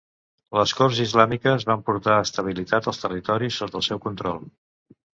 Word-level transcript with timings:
Les 0.59 0.71
Corts 0.79 1.01
Islàmiques 1.03 1.67
van 1.73 1.85
portar 1.91 2.17
estabilitat 2.23 2.91
als 2.95 3.05
territoris 3.05 3.63
sota 3.63 3.83
el 3.85 3.89
seu 3.93 4.07
control. 4.11 4.47